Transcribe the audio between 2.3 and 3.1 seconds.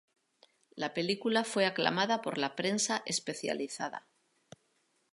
la prensa